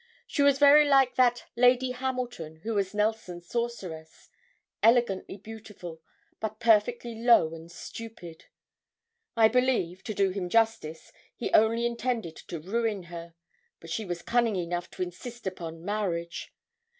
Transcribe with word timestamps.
She 0.25 0.41
was 0.41 0.57
very 0.57 0.83
like 0.89 1.13
that 1.13 1.45
Lady 1.55 1.91
Hamilton 1.91 2.61
who 2.63 2.73
was 2.73 2.95
Nelson's 2.95 3.47
sorceress 3.47 4.29
elegantly 4.81 5.37
beautiful, 5.37 6.01
but 6.39 6.59
perfectly 6.59 7.13
low 7.13 7.53
and 7.53 7.71
stupid. 7.71 8.45
I 9.37 9.47
believe, 9.47 10.03
to 10.05 10.15
do 10.15 10.31
him 10.31 10.49
justice, 10.49 11.11
he 11.35 11.53
only 11.53 11.85
intended 11.85 12.35
to 12.47 12.59
ruin 12.59 13.03
her; 13.13 13.35
but 13.79 13.91
she 13.91 14.03
was 14.03 14.23
cunning 14.23 14.55
enough 14.55 14.89
to 14.89 15.03
insist 15.03 15.45
upon 15.45 15.85
marriage. 15.85 16.51